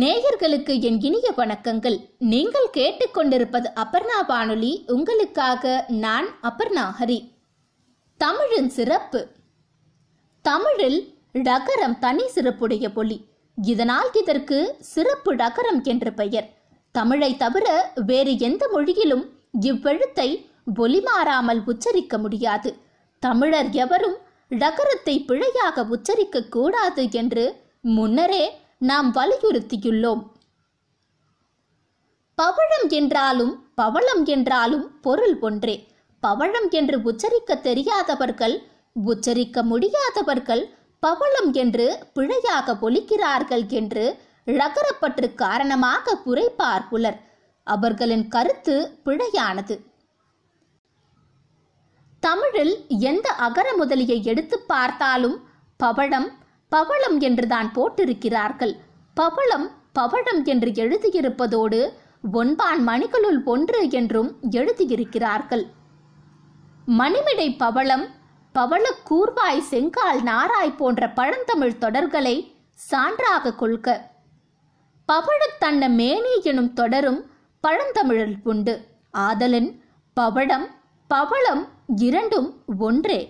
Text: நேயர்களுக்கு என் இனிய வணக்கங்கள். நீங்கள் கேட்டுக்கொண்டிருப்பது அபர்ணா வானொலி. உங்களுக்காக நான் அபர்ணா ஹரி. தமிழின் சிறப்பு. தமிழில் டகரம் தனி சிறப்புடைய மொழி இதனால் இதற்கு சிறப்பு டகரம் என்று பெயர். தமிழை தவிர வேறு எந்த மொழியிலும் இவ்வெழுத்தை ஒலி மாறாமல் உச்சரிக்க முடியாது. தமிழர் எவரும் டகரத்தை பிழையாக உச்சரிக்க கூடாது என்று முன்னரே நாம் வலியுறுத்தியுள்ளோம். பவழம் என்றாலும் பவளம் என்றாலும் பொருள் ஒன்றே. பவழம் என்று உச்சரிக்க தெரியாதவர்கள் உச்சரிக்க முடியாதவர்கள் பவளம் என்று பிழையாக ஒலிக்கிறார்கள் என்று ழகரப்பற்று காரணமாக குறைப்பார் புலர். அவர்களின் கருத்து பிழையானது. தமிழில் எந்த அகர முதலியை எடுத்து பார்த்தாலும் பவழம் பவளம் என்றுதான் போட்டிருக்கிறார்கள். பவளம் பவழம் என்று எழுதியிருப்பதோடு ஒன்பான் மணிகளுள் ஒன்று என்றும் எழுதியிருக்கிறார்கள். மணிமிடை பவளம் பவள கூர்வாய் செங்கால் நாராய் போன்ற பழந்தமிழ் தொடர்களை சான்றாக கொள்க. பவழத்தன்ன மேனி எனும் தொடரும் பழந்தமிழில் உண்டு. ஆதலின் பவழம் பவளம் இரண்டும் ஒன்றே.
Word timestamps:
நேயர்களுக்கு 0.00 0.80
என் 0.80 1.00
இனிய 1.00 1.32
வணக்கங்கள். 1.36 1.96
நீங்கள் 2.18 2.68
கேட்டுக்கொண்டிருப்பது 2.72 3.68
அபர்ணா 3.74 4.18
வானொலி. 4.26 4.84
உங்களுக்காக 4.86 5.84
நான் 5.88 6.28
அபர்ணா 6.42 6.84
ஹரி. 7.00 7.30
தமிழின் 8.16 8.68
சிறப்பு. 8.68 9.28
தமிழில் 10.42 11.14
டகரம் 11.32 11.98
தனி 11.98 12.24
சிறப்புடைய 12.34 12.92
மொழி 12.94 13.26
இதனால் 13.56 14.10
இதற்கு 14.12 14.76
சிறப்பு 14.78 15.34
டகரம் 15.34 15.82
என்று 15.82 16.12
பெயர். 16.12 16.48
தமிழை 16.92 17.36
தவிர 17.36 17.92
வேறு 18.06 18.38
எந்த 18.38 18.68
மொழியிலும் 18.72 19.24
இவ்வெழுத்தை 19.60 20.46
ஒலி 20.76 21.00
மாறாமல் 21.00 21.62
உச்சரிக்க 21.64 22.18
முடியாது. 22.18 22.76
தமிழர் 23.18 23.70
எவரும் 23.70 24.16
டகரத்தை 24.50 25.24
பிழையாக 25.26 25.82
உச்சரிக்க 25.82 26.42
கூடாது 26.42 27.10
என்று 27.10 27.60
முன்னரே 27.80 28.60
நாம் 28.88 29.08
வலியுறுத்தியுள்ளோம். 29.14 30.22
பவழம் 32.38 32.86
என்றாலும் 32.88 33.52
பவளம் 33.74 34.24
என்றாலும் 34.24 34.86
பொருள் 35.00 35.36
ஒன்றே. 35.40 35.76
பவழம் 36.22 36.68
என்று 36.70 36.96
உச்சரிக்க 37.02 37.56
தெரியாதவர்கள் 37.68 38.56
உச்சரிக்க 39.10 39.62
முடியாதவர்கள் 39.62 40.64
பவளம் 41.02 41.50
என்று 41.52 41.86
பிழையாக 42.14 42.76
ஒலிக்கிறார்கள் 42.80 43.64
என்று 43.80 44.04
ழகரப்பற்று 44.46 45.28
காரணமாக 45.34 46.18
குறைப்பார் 46.26 46.88
புலர். 46.90 47.18
அவர்களின் 47.66 48.26
கருத்து 48.28 48.76
பிழையானது. 49.04 49.74
தமிழில் 52.22 52.74
எந்த 53.10 53.28
அகர 53.46 53.68
முதலியை 53.78 54.18
எடுத்து 54.22 54.56
பார்த்தாலும் 54.72 55.38
பவழம் 55.80 56.28
பவளம் 56.74 57.18
என்றுதான் 57.20 57.68
போட்டிருக்கிறார்கள். 57.74 58.74
பவளம் 59.14 59.66
பவழம் 59.98 60.42
என்று 60.44 60.70
எழுதியிருப்பதோடு 60.82 61.80
ஒன்பான் 62.32 62.82
மணிகளுள் 62.88 63.38
ஒன்று 63.44 63.80
என்றும் 63.90 64.30
எழுதியிருக்கிறார்கள். 64.50 65.64
மணிமிடை 66.98 67.48
பவளம் 67.56 68.06
பவள 68.54 68.84
கூர்வாய் 69.08 69.66
செங்கால் 69.70 70.22
நாராய் 70.22 70.76
போன்ற 70.76 71.10
பழந்தமிழ் 71.10 71.80
தொடர்களை 71.80 72.36
சான்றாக 72.90 73.54
கொள்க. 73.54 73.88
பவழத்தன்ன 75.08 75.88
மேனி 76.00 76.34
எனும் 76.42 76.72
தொடரும் 76.72 77.20
பழந்தமிழில் 77.64 78.38
உண்டு. 78.44 78.74
ஆதலின் 79.10 79.70
பவழம் 80.16 80.66
பவளம் 81.10 81.62
இரண்டும் 82.06 82.48
ஒன்றே. 82.78 83.20